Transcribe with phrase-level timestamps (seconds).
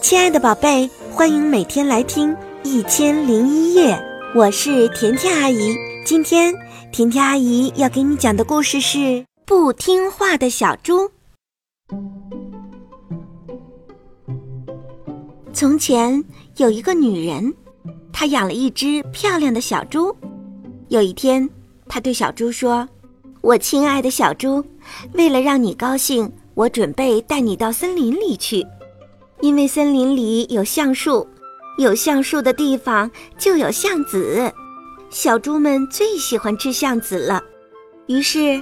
[0.00, 2.30] 亲爱的宝贝，欢迎每天来听
[2.62, 3.94] 《一千零一夜》，
[4.34, 5.74] 我是甜甜阿姨。
[6.04, 6.54] 今天
[6.92, 8.98] 甜甜阿姨要给你讲的故事是
[9.44, 11.00] 《不听话的小猪》。
[15.52, 16.24] 从前
[16.56, 17.52] 有一个女人，
[18.12, 20.14] 她养了一只漂亮的小猪。
[20.88, 21.48] 有一天，
[21.88, 22.88] 她对小猪说
[23.42, 24.64] ：“我亲爱的小猪，
[25.14, 28.64] 为了让你高兴，我准备带你到森林里去。”
[29.40, 31.26] 因为森林里有橡树，
[31.78, 34.52] 有橡树的地方就有橡子，
[35.10, 37.40] 小猪们最喜欢吃橡子了。
[38.06, 38.60] 于是，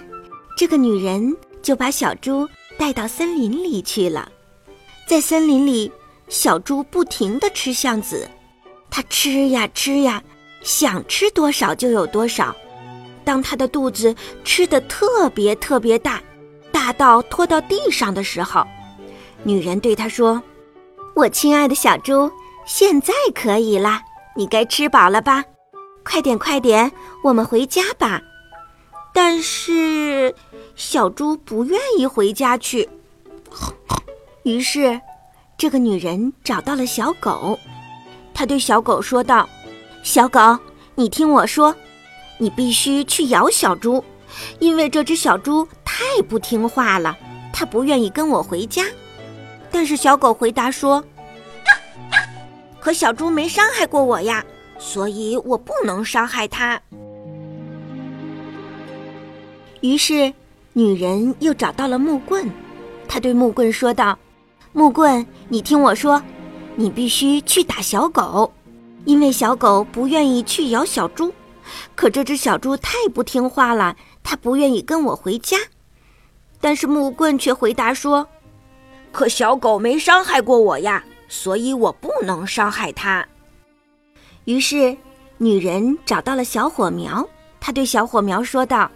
[0.56, 4.30] 这个女人就把小猪带到森林里去了。
[5.08, 5.90] 在森林里，
[6.28, 8.28] 小猪不停地吃橡子，
[8.90, 10.22] 它吃呀吃呀，
[10.60, 12.54] 想吃多少就有多少。
[13.24, 14.14] 当它的肚子
[14.44, 16.22] 吃得特别特别大，
[16.70, 18.62] 大到拖到地上的时候，
[19.42, 20.42] 女人对它说。
[21.16, 22.30] 我亲爱的小猪，
[22.66, 24.02] 现在可以啦，
[24.34, 25.42] 你该吃饱了吧？
[26.04, 26.92] 快点，快点，
[27.24, 28.20] 我们回家吧。
[29.14, 30.34] 但是
[30.74, 32.86] 小猪不愿意回家去。
[34.42, 35.00] 于是，
[35.56, 37.58] 这个女人找到了小狗，
[38.34, 39.48] 她对小狗说道
[40.04, 40.58] ：“小狗，
[40.96, 41.74] 你听我说，
[42.36, 44.04] 你必须去咬小猪，
[44.58, 47.16] 因为这只小猪太不听话了，
[47.54, 48.84] 它不愿意跟我回家。”
[49.70, 51.04] 但是小狗回答说
[52.80, 54.44] ：“可小猪没伤害过我呀，
[54.78, 56.80] 所以我不能伤害它。”
[59.82, 60.32] 于是，
[60.72, 62.50] 女人又找到了木棍，
[63.06, 64.18] 她对木棍说道
[64.72, 66.22] ：“木棍，你听我说，
[66.74, 68.52] 你必须去打小狗，
[69.04, 71.32] 因为小狗不愿意去咬小猪。
[71.94, 75.58] 可这只小猪太不听话了，它不愿意跟我回家。”
[76.60, 78.26] 但是木棍却回答说。
[79.16, 83.26] 可小狗没伤害过我呀，所以我不能伤害它。
[84.44, 84.94] 于是，
[85.38, 87.26] 女人找到了小火苗，
[87.58, 88.90] 她对小火苗说道：“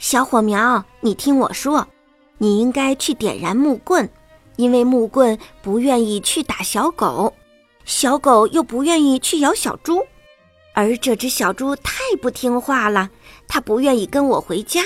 [0.00, 1.86] 小火苗，你听我说，
[2.38, 4.08] 你应该去点燃木棍，
[4.56, 7.34] 因为木棍不愿意去打小狗，
[7.84, 10.02] 小狗又不愿意去咬小猪，
[10.72, 13.10] 而这只小猪太不听话了，
[13.46, 14.82] 它不愿意跟我回家。”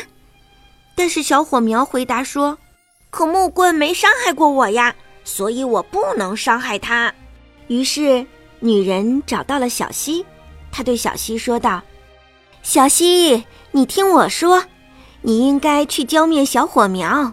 [0.96, 2.58] 但是小火苗回答说。
[3.16, 4.94] 可木棍没伤害过我呀，
[5.24, 7.14] 所以我不能伤害它。
[7.66, 8.26] 于是，
[8.60, 10.22] 女人找到了小溪，
[10.70, 11.80] 她对小溪说道
[12.62, 14.62] ：“小溪，你听我说，
[15.22, 17.32] 你应该去浇灭小火苗，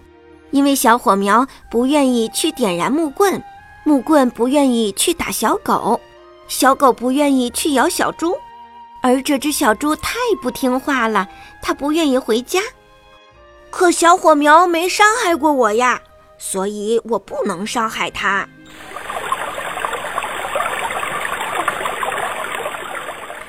[0.52, 3.44] 因为小火苗不愿意去点燃木棍，
[3.84, 6.00] 木棍不愿意去打小狗，
[6.48, 8.34] 小狗不愿意去咬小猪，
[9.02, 11.28] 而这只小猪太不听话了，
[11.62, 12.62] 它不愿意回家。”
[13.76, 16.00] 可小火苗没伤害过我呀，
[16.38, 18.48] 所以我不能伤害它。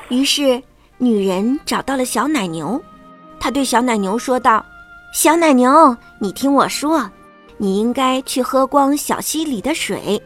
[0.09, 0.63] 于是，
[0.97, 2.83] 女人找到了小奶牛，
[3.39, 4.65] 她对小奶牛说道
[5.13, 7.09] ：“小奶牛，你听我说，
[7.59, 10.21] 你应该去喝光小溪里的水，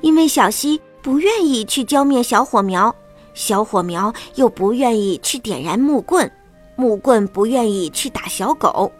[0.00, 2.92] 因为小溪不愿意去浇灭小火苗，
[3.34, 6.28] 小火苗又不愿意去点燃木棍，
[6.76, 8.90] 木棍不愿意去打小狗。”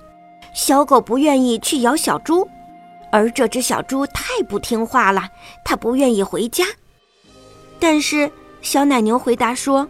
[0.55, 2.49] 小狗不愿意去咬小猪，
[3.11, 5.29] 而这只小猪太不听话了，
[5.65, 6.65] 它不愿意回家。
[7.81, 8.31] 但是
[8.63, 9.87] 小奶牛回答说：“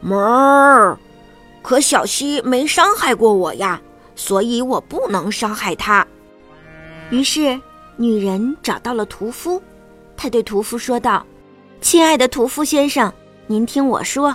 [0.00, 0.96] 哞儿，
[1.62, 3.82] 可小溪没伤害过我呀，
[4.14, 6.06] 所以我不能伤害它。”
[7.10, 7.60] 于是
[7.96, 9.60] 女人找到了屠夫，
[10.16, 11.26] 她对屠夫说道
[11.82, 13.12] ：“亲爱的屠夫先生，
[13.48, 14.34] 您听我说，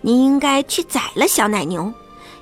[0.00, 1.92] 您应该去宰了小奶牛。”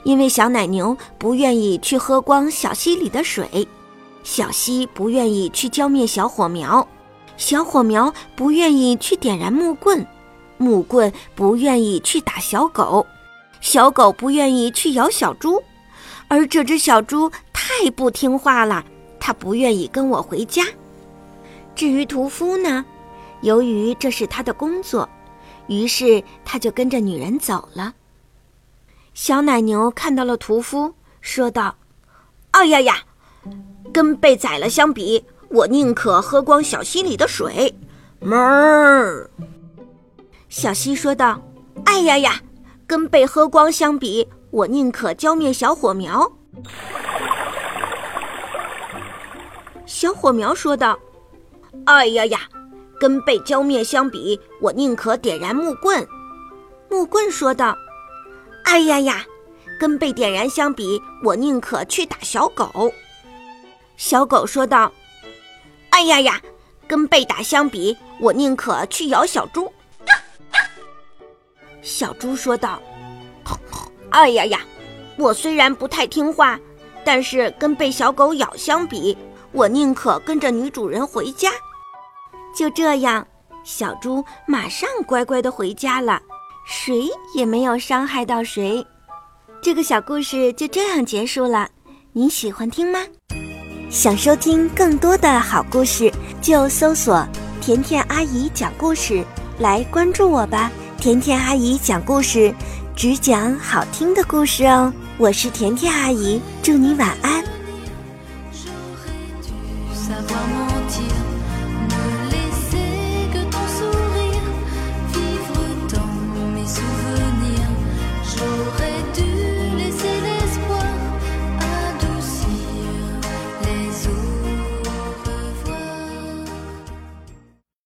[0.04, 3.66] 因为小奶牛不愿意去喝光小溪里的水，
[4.22, 6.86] 小溪不愿意去浇灭小火苗，
[7.36, 10.06] 小火苗不愿意去点燃木棍，
[10.56, 13.06] 木棍不愿意去打小狗，
[13.60, 15.62] 小狗不愿意去咬小猪，
[16.28, 18.84] 而这只小猪太不听话了，
[19.18, 20.64] 它不愿意跟我回家。
[21.74, 22.84] 至于屠夫呢，
[23.42, 25.08] 由于这是他的工作，
[25.68, 27.92] 于是他就跟着女人走了。
[29.20, 31.74] 小奶牛看到了屠夫，说道
[32.52, 33.02] ：“哎呀呀，
[33.92, 37.76] 跟被宰了相比，我宁可喝光小溪里的水。”
[38.22, 39.28] 哞儿。
[40.48, 41.42] 小溪说道
[41.84, 42.40] ：“哎呀呀，
[42.86, 46.30] 跟被喝光相比，我宁可浇灭小火苗。”
[49.84, 50.96] 小火苗说道
[51.86, 52.42] ：“哎呀呀，
[53.00, 56.06] 跟被浇灭相比，我宁可点燃木棍。”
[56.88, 57.76] 木棍说道。
[58.68, 59.24] 哎呀呀，
[59.80, 62.92] 跟被点燃相比，我宁可去打小狗。
[63.96, 64.92] 小狗说道
[65.88, 66.38] ：“哎呀呀，
[66.86, 69.72] 跟被打相比，我宁可去咬小猪。”
[71.80, 72.78] 小猪说道
[74.12, 74.60] ：“哎呀呀，
[75.16, 76.60] 我虽然不太听话，
[77.06, 79.16] 但是跟被小狗咬相比，
[79.50, 81.50] 我宁可跟着女主人回家。”
[82.54, 83.26] 就这样，
[83.64, 86.20] 小猪马上乖乖的回家了，
[86.70, 88.86] 谁也没有伤害到谁。
[89.62, 91.66] 这个小故事就这样结束了，
[92.12, 92.98] 你喜欢听吗？
[93.88, 96.12] 想收听更多的好故事，
[96.42, 97.26] 就搜索
[97.58, 99.24] “甜甜阿姨讲故事”
[99.58, 100.70] 来关注我吧。
[100.98, 102.54] 甜甜阿姨讲故事，
[102.94, 104.92] 只讲好听的故事哦。
[105.16, 107.37] 我是甜甜阿姨，祝你晚安。